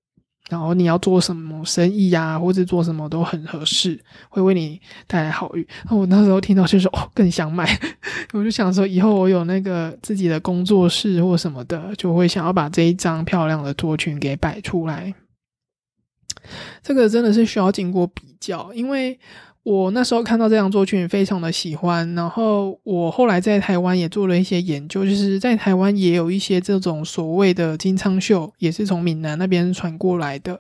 [0.49, 5.67] 然后你要做什么生意呀，或者做什么都很合适，会为你带来好运。
[5.89, 7.69] 那我那时候听到就说，哦，更想买。
[8.33, 15.15] 我就想说，以后我有那个自己的工作室或什么的，就会想要把这一张漂亮的桌裙给摆出来。
[16.83, 19.19] 这个真的是需要经过比较，因为
[19.69, 30.59] 我那时候看到这张作品非常的喜欢，然后我后来在台湾也做了一些研究，就是在台湾也有一些这种所谓的金昌绣，也是从闽南那边传过来的。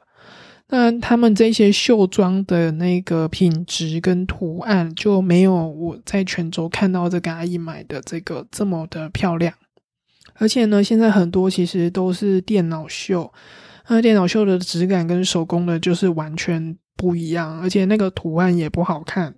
[0.68, 9.54] 那他们这些绣装的那个品质跟图案就没有我在泉州看到这个阿姨买的这个这么的漂亮，
[10.34, 13.32] 而且呢，现在很多其实都是电脑绣。
[13.88, 19.32] 那电脑绣的质感跟手工的，就是完全不一样，而且那个图案也不好看，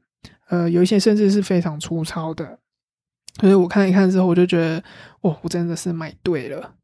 [0.48, 2.58] 呃，有一些甚至是非常粗糙的。
[3.38, 4.82] 所以我看一看之后，我就觉得，
[5.20, 6.74] 哦，我真的是买对了。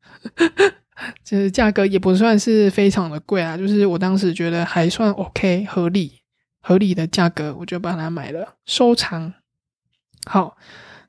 [1.25, 6.21] 就是价格也不算是非常的贵啊，就是我当时觉得还算 OK，合理
[6.61, 9.33] 合理的价格，我就把它买了收藏。
[10.27, 10.57] 好，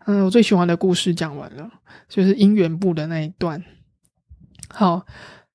[0.06, 1.70] 嗯，我最喜欢的故事讲完了，
[2.08, 3.64] 就是姻缘部的那一段。
[4.70, 5.06] 好，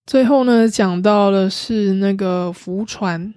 [0.07, 3.35] 最后呢，讲到的是那个浮船，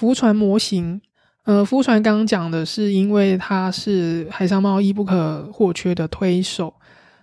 [0.00, 0.98] 浮船模型。
[1.44, 6.72] 呃，浮船刚刚讲的是，因为它是海上贸易不可或缺的推手。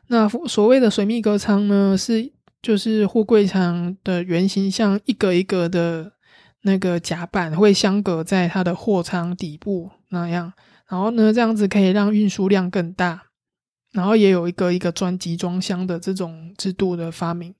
[0.09, 6.11] 那所谓的水密隔舱呢，是就是货柜舱的原型，像一格一格的
[6.61, 10.53] 那个甲板会相隔在它的货舱底部那样，
[10.87, 13.23] 然后呢，这样子可以让运输量更大。
[13.97, 17.51] 然后也有一个一个专集装箱的这种制度的发明，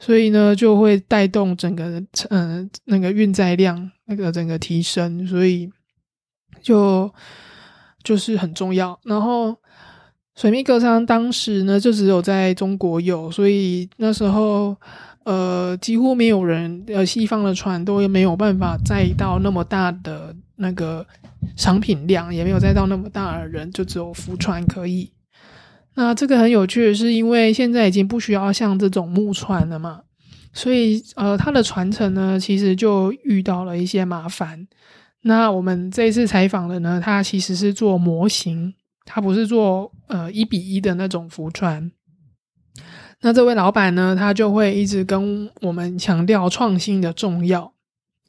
[0.00, 5.70] 所以呢就会带动整个嗯那个运载量那个整个提升，所以
[6.62, 7.12] 就
[8.02, 8.98] 就是很重要。
[9.04, 9.54] 然后
[10.34, 14.74] 水密隔舱当时呢就只有在中国有，所以那时候
[15.24, 21.06] 呃几乎没有人呃西方的船都没有办法载到那么大的那个
[21.54, 25.12] 商品量，也没有载到那么大的人，就只有浮船可以。
[25.94, 30.00] 那这个很有趣是，因为现在已经不需要像这种木船了嘛，
[30.52, 34.66] 所以呃，它的传承呢，其实就遇到了一些麻烦。
[35.22, 38.74] 那我们这一次采访的呢，它其实是做模型，
[39.04, 41.92] 它不是做呃一比一的那种浮船。
[43.20, 47.71] 那这位老板呢，他就会一直跟我们强调创新的重要。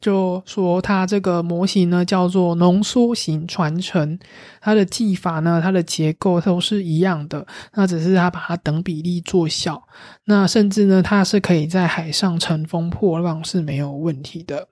[0.04, 4.20] 就说它这个模型呢叫做浓缩型传承，
[4.60, 9.82] 它的技法呢，它的结构都是一样的，那只是它把它等比例做小，
[10.26, 14.68] 那甚至呢，它是可以在海上乘风破浪是没有问题的。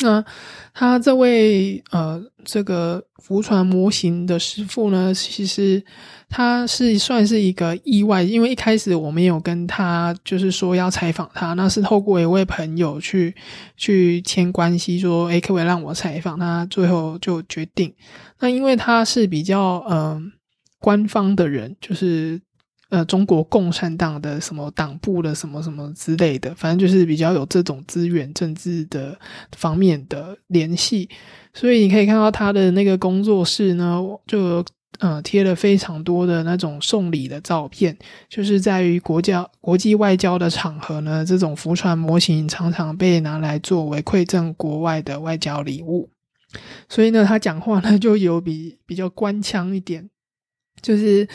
[0.00, 0.24] 那
[0.74, 5.82] 他这位呃，这个浮船模型的师傅呢，其实
[6.28, 13.34] 他是算是一个意外，因为一开始我没有跟他就是说要采访他，那是透过一位朋友去
[13.76, 16.66] 去牵关系，说诶，可不可以让我采访他？
[16.66, 17.94] 最后就决定，
[18.40, 20.32] 那因为他是比较嗯
[20.80, 22.40] 官方的人，就是。
[22.92, 29.18] 呃，中国共产党的什么党部的什么什么之类的，反正就是比较有这种资源、政治的
[29.56, 31.08] 方面的联系，
[31.54, 34.62] 所以你可以看到他的那个工作室呢，就
[34.98, 37.96] 呃贴了非常多的那种送礼的照片，
[38.28, 46.10] 就是在于国家国际外交的场合呢，这种浮船模型常常被拿来作为馈赠国外的外交礼物，
[46.90, 50.10] 所以呢，他讲话呢就有比比较官腔一点。
[50.80, 51.28] 就是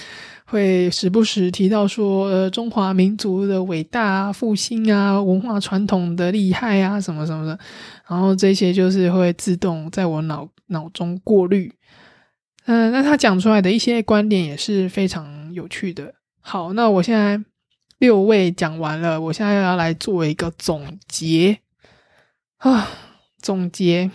[0.49, 7.59] 会时不时提到说，呃，中华民族的伟大复兴啊，文化传统的厉害啊，什么什么的，
[8.07, 11.69] 然后这些就是会自动在我脑脑中过滤。
[12.65, 16.13] 嗯，那他讲出来的一些观点也是非常有趣的。
[16.39, 17.43] 好，那我现在
[17.97, 21.59] 六位讲完了，我现在要来做一个总结
[22.59, 22.87] 啊，
[23.41, 24.09] 总结。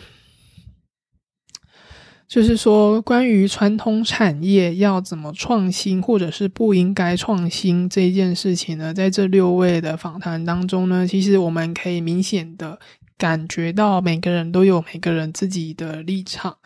[2.32, 8.94] 就是说，关于传统产业要怎么创新，或者是不应该创新这件事情呢？
[8.94, 12.78] 在这六位的访谈当中呢，其实我们可以明显的
[13.18, 16.56] 感觉到，每个人都有每个人自己的立场，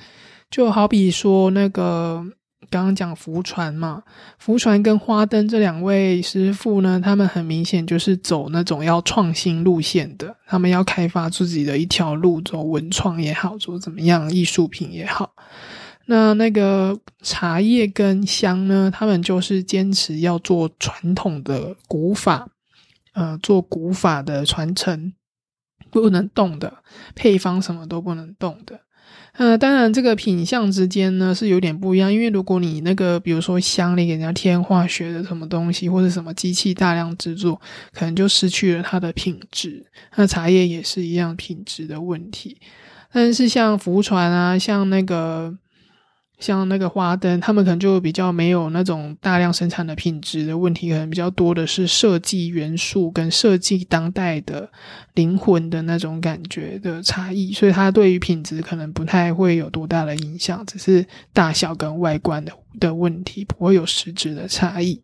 [0.49, 2.25] 就好比说那个。
[2.71, 4.03] 刚刚讲浮船嘛，
[4.39, 15.35] 浮船跟花灯这两位师傅呢，他们很明显就是走那种要创新路线的，他们要开发自己的一条路，走文创也好，做怎么样艺术品也好。
[16.07, 22.49] 那那个茶叶跟香呢，他们就是坚持要做传统的古法，
[23.15, 25.13] 呃，做古法的传承，
[25.91, 26.73] 不能动的
[27.17, 28.81] 配方，什么都不能动的。
[29.37, 37.61] 呃，当然，这个品相之间呢是有点不一样，因为如果你那个，比如说箱里给人家添化学的什么东西，或者什么机器大量制作，
[37.93, 39.85] 可能就失去了它的品质。
[40.17, 42.57] 那茶叶也是一样品质的问题，
[43.13, 45.57] 但是像浮船啊，像那个。
[46.39, 54.71] 像那个花灯，他们可能就比较没有那种大量生产的品质的问题，可能比较多的是设计元素跟设计当代的
[55.15, 65.03] 灵魂的那种感觉的差异，所以它对于品质可能不太会有多大的影响，只是大小跟外观的的问题，不会有实质的差异。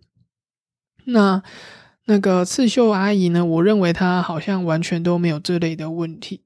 [1.05, 1.43] 那
[2.05, 3.45] 那个刺绣阿姨呢？
[3.45, 6.42] 我认为她好像完全都没有这类的问题。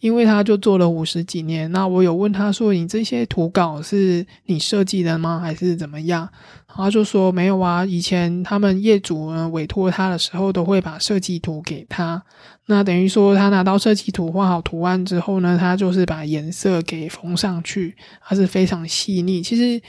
[0.00, 5.40] 因为他就做了五十几年，那我有问他说：“你这些图稿是你设计的吗？
[5.40, 6.28] 还是怎么样？”
[6.68, 12.22] 他就说：“没有啊，以前他们业主呢委托他的时候，都会把设计图给他。
[12.66, 19.42] 那等于说他拿到设计图画好图案之后呢，他就是把颜色给缝上去，它是非常细腻。
[19.42, 19.82] 其实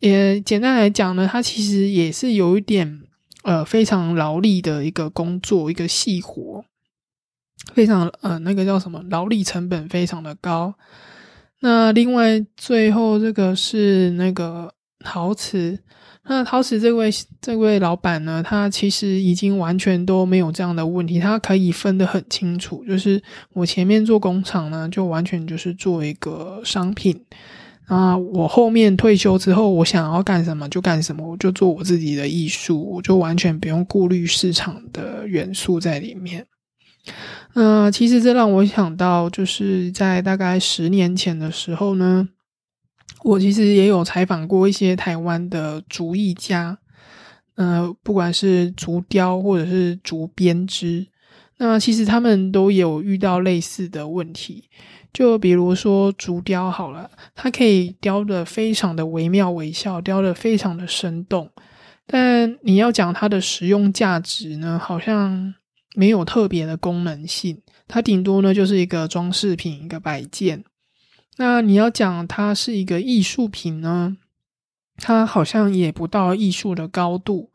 [0.00, 3.00] 也简单来讲呢，它其实也是有一点
[3.44, 6.64] 呃非常劳力的一个工作，一个细活，
[7.74, 10.74] 非常呃那个叫什么劳力成本非常的高。
[11.60, 14.72] 那另外最后这个是那个
[15.04, 15.78] 陶瓷。
[16.24, 17.10] 那陶瓷这位
[17.40, 22.84] 这位老板呢，他其实已经完全都没有这样的问题，他可以分得很清楚。
[22.84, 23.20] 就是
[23.54, 27.20] 我前面做工厂呢，就完全就是做一个商品
[27.86, 28.16] 啊。
[28.16, 36.46] 我后面退休之后，我想要干什么就干什么，我就做我自己的艺术，我就完全不用顾虑市场的元素在里面。
[37.54, 42.28] 那其实这让我想到，就是在大概十年前的时候呢。
[43.24, 46.76] 我其实也有采访过一些台湾的竹艺家，
[47.54, 51.06] 呃，不管是竹雕或者是竹编织，
[51.58, 54.64] 那其实他们都有遇到类似的问题。
[55.12, 61.48] 就比如说竹雕好了，它可以雕的非常的惟妙惟肖，雕的非常的生动，
[62.08, 65.54] 但你要讲它的实用价值呢，好像
[65.94, 70.64] 没有特别的功能性，它顶多呢就是一个装饰品，一个摆件。
[71.36, 74.16] 那你要讲它是一个艺术品呢，
[74.96, 77.50] 它好像也不到艺术的高度，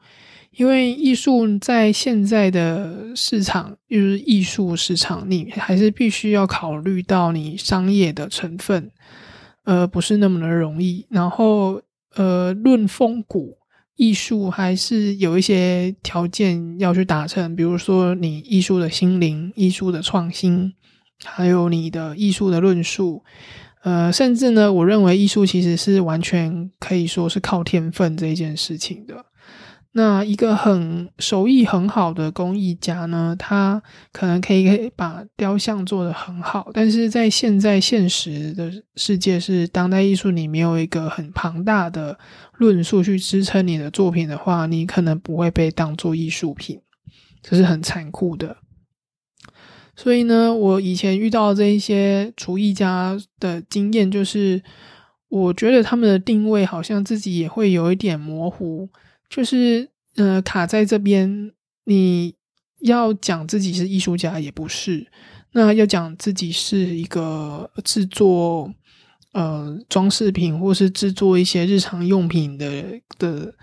[0.51, 8.91] 因为艺术在现在的市场，就是艺术市场，你还是必须要考虑到你商业的成分，
[9.63, 11.05] 呃，不是那么的容易。
[11.09, 11.81] 然后，
[12.15, 13.56] 呃，论风骨，
[13.97, 20.73] 艺术还是有一些条件要去达成，比如说你艺术的心灵、艺术的创新，
[21.25, 23.23] 还有你的艺术的论述。
[23.83, 29.25] 呃，甚至呢，我认为艺术其实是完全可以说是靠天分这一件事情的。
[29.93, 33.81] 那一个很手艺很好的工艺家呢，他
[34.11, 42.19] 可能可以把雕像做得很好，但是在现在现实的世界，是当代艺术你没有一个很庞大的
[42.57, 46.81] 论述去支撑你的作品的话，你可能不会被当做艺术品，
[47.41, 48.57] 这是很残酷的。
[49.95, 54.61] 所以呢，我以前遇到这一些厨艺家的经验，就是
[55.29, 58.89] 我觉得他们的定位好像自己也会有一点模糊，
[59.29, 61.51] 就是呃卡在这边。
[61.89, 62.35] 你
[62.81, 65.07] 要讲自己是艺术家也不是，
[65.53, 68.73] 那要讲自己是一个制作
[69.37, 72.83] 呃装饰品或是制作一些日常用品的
[73.19, 73.53] 的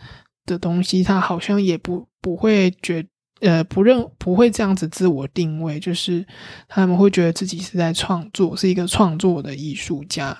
[0.47, 3.05] 的东西，他好像也不不会觉。
[3.41, 6.25] 呃，不认不会这样子自我定位，就是
[6.66, 10.39] 他们会觉得自己是在创作，是一个创作的艺术家。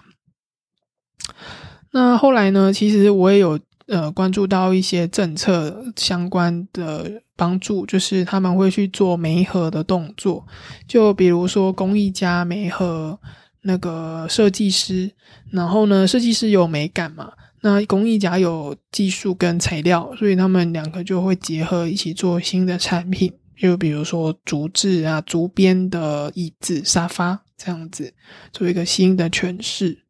[1.91, 2.73] 那后来呢？
[2.73, 10.47] 其实我也有呃关注到一些政策相关的帮助，就是他们会去做媒合的动作，
[10.89, 13.19] 就比如说工艺家媒合
[13.65, 15.11] 那个设计师，
[15.51, 17.33] 然后呢，设计师有美感嘛。
[17.63, 28.13] 那工艺家有技术跟材料，所以他们两个就会结合一起做新的产品，就比如说竹制啊、竹编的椅子、沙发这样子，
[28.53, 30.01] 做一个新的诠释。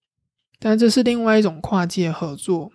[0.58, 2.72] 但这是另外一种跨界合作。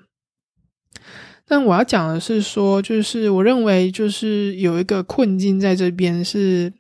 [1.46, 6.72] 但我要讲的是说，就是我认为就是有一个困境在这边是，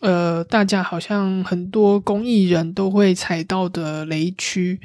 [0.00, 4.80] 呃，大家好像很多工艺人都会踩到的雷区。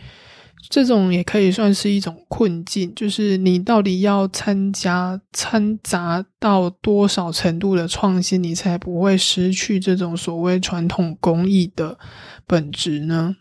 [0.68, 11.98] 这种也可以算是一种困境，就是你到底要参加掺杂到多少程度的创新，你才不会失去这种所谓传统工艺的
[12.46, 13.36] 本质呢？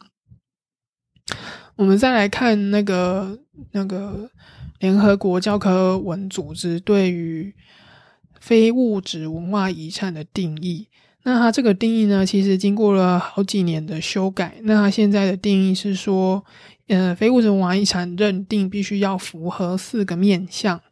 [1.76, 3.38] 我们再来看那个
[3.72, 4.30] 那个
[4.78, 7.54] 联合国教科文组织对于
[8.38, 10.88] 非物质文化遗产的定义，
[11.24, 16.44] 那它这个定义呢，其实经过了好几年的修改，那它现在的定义是说。
[16.86, 20.82] 呃，非物质文化遗产认定必须要符合四个面向：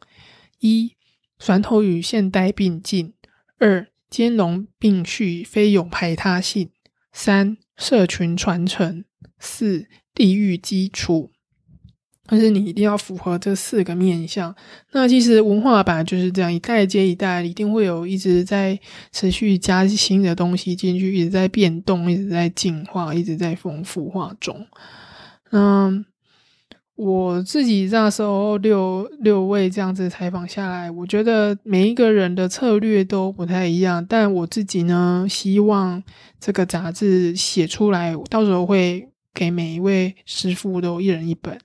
[0.59, 0.95] 一、
[1.37, 3.13] 传统与现代并进；
[3.59, 6.69] 二、兼容并蓄，非有排他性；
[7.11, 9.03] 三、社群传承；
[9.37, 11.32] 四、地域基础。
[12.25, 14.55] 但是你一定要符合这四个面向。
[14.93, 18.79] 那其实文化本来就是这样，一代接一代，一定会有一直在
[19.11, 24.65] 持续加新的东西进去，一直在变动，一直在进化，一直在丰富化中。
[25.51, 26.05] 嗯，
[26.95, 34.05] 我自己那时候六六位这样子采访下来，我觉得每一个人的策略都不太一样。
[34.07, 36.01] 但我自己呢，希望
[36.39, 41.57] 这个杂志写出来，到时候会给每一位师傅都一人一本。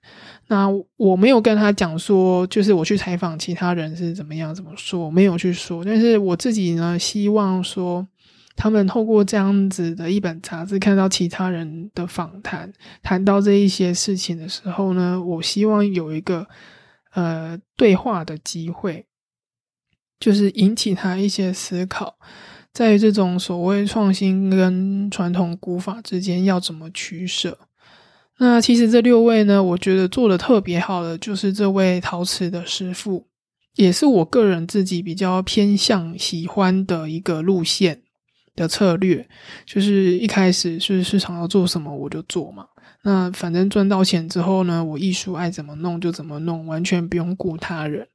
[0.47, 5.85] 那我没有跟他讲说，就是我去采访其他人是怎么样怎么说，没有去说。
[5.85, 8.07] 但是我自己呢，希望说。
[8.61, 12.73] 他们透过这样子的一本杂志，看到其他人的访谈，
[13.05, 16.45] 谈到这一些事情的时候呢，我希望有一个
[17.13, 19.07] 呃对话的机会。
[20.19, 22.19] 就是引起他一些思考，
[22.79, 27.59] 在于这种所谓创新跟传统古法之间要怎么取舍。
[28.37, 33.27] 那其实这六位呢，我觉得做的特别好的就是这位陶瓷的师傅，
[33.75, 38.01] 也是我个人自己比较偏向喜欢的一个路线
[38.55, 39.29] 的策略，
[39.67, 42.65] 就是一开始是市场要做什么我就做嘛。
[43.03, 48.07] 那反正赚到钱之后呢，我艺术爱怎么弄就怎么弄，完全不用顾他人。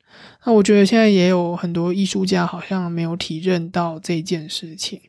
[0.46, 5.00] 那我觉得现在也有很多艺术家好像没有体认到这件事情。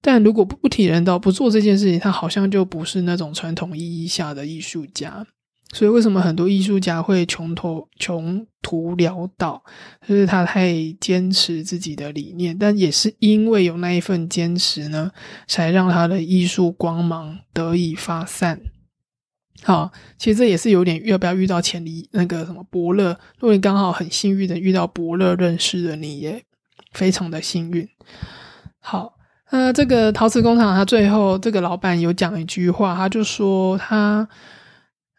[0.00, 5.26] 但如果不体认到不做这件事情，他好像就不是那种传统意义下的艺术家。
[5.74, 9.62] 所以为什么很多艺术家会穷途穷途潦倒？
[10.06, 15.10] 就是他太坚持自己的理念，但也是因为有那一份坚持呢，
[15.46, 18.60] 才让他的艺术光芒得以发散。
[19.64, 23.10] 好，其实这也是有点要不要遇到前离那个什么伯乐？
[23.38, 26.42] 如果你刚好很幸运的遇到伯乐认识了你，也
[26.92, 27.88] 非常的幸运。
[28.80, 29.14] 好，
[29.52, 34.28] 那这个陶瓷工厂，他最后这个老板有讲一句话，他就说他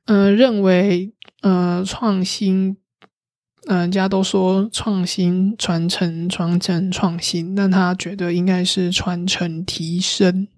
[0.08, 2.76] 嗯认为呃创新，
[3.68, 10.50] 嗯人家都说创新传承传承创新，但他觉得应该是传承提升。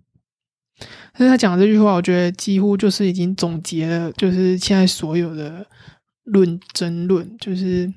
[1.18, 5.66] 但是他讲的这句话，我觉得几乎就是已经总结了，就是现在所有的
[6.24, 7.94] 论争论，就是，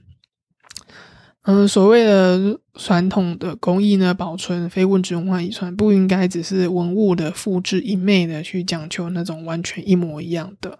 [1.42, 10.78] 嗯，所谓的传统的工艺呢，保存非物质文化遗产，不应该只是文物的复制一昧的去讲求那种完全一模一样的，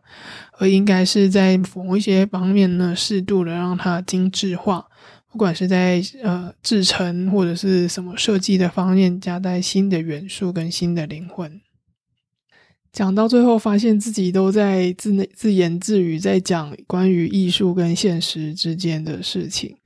[0.59, 4.87] 而应该是在某一些方面呢，适度的让它精致化，
[5.33, 11.61] 不管是在呃制成或者是什么设计的方面，加带新的元素跟新的灵魂。
[12.91, 19.77] 讲到最后，发现自己都在自内自言自语，在讲关于艺术跟现实之间的事情。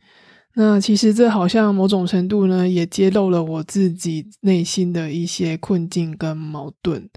[0.54, 7.08] 那其实这好像某种程度呢，也揭露了我自己内心的一些困境跟矛盾。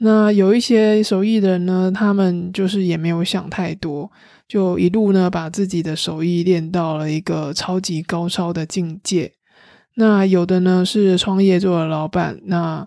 [0.00, 4.10] 那有一些手艺人呢，他们就是也没有想太多，
[4.46, 9.32] 就一路呢把自己的手艺练到了一个超级高超的境界。
[9.94, 12.86] 那有的呢是创业做的老板，那。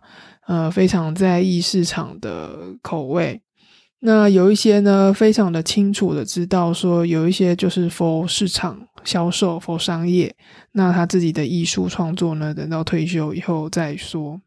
[0.51, 3.41] 呃，非常在意市场的口味。
[4.01, 10.35] 那有一些呢，非常的清楚的知道说，有一些就是 for 市场销售，for 商业。
[10.73, 14.41] 那他自己的艺术创作呢，等到退休以后再说。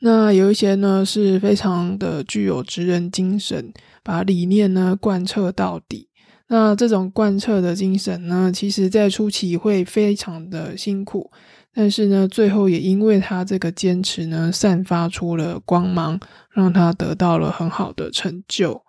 [0.00, 3.72] 那有一些呢，是非常的具有职人精神，
[4.02, 6.10] 把理念呢贯彻到底。
[6.48, 11.32] 那这种贯彻的精神呢，其实在初期会非常的辛苦。
[11.78, 16.18] 但是呢，最后也因为他这个坚持呢，散发出了光芒，
[16.50, 18.80] 让他得到了很好的成就。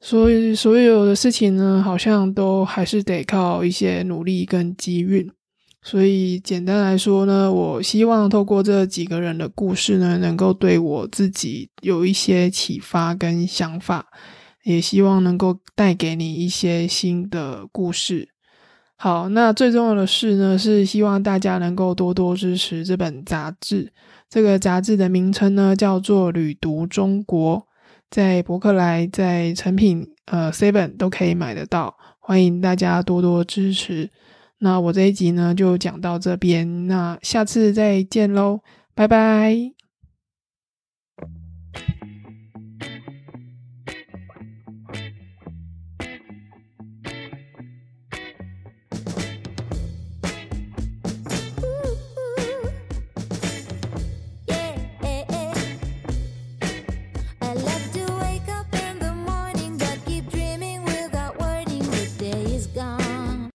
[0.00, 5.30] 所以，所有的事情呢，好像都还是得靠一些努力跟机运。
[5.84, 14.08] 所以，简单来说呢，我希望透过这几个人的故事呢，能够对我自己有一些启发跟想法，
[14.64, 18.31] 也希望能够带给你一些新的故事。
[19.02, 23.92] 好，那最重要的是呢，是希望大家能够多多支持这本杂志。
[24.30, 27.58] 这个杂志的名称呢，叫做《旅读中国》，
[28.12, 31.96] 在博客来、在成品、呃 Seven 都可以买得到。
[32.20, 34.08] 欢迎大家多多支持。
[34.58, 38.60] 那我这一集呢，就讲到这边，那下次再见喽，
[38.94, 39.81] 拜拜。